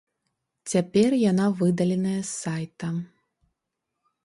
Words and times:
Цяпер 0.71 1.09
яна 1.31 1.45
выдаленая 1.59 2.17
з 2.23 2.27
сайта. 2.41 2.89